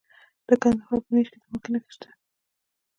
د 0.47 0.49
کندهار 0.61 0.99
په 1.05 1.11
نیش 1.15 1.27
کې 1.31 1.37
د 1.41 1.43
مالګې 1.51 1.69
نښې 1.73 1.89
شته. 1.95 2.09